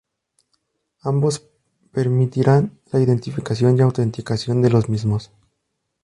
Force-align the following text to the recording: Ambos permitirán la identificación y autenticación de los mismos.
Ambos 1.03 1.47
permitirán 1.91 2.75
la 2.91 2.99
identificación 2.99 3.77
y 3.77 3.81
autenticación 3.81 4.63
de 4.63 4.71
los 4.71 4.89
mismos. 4.89 5.29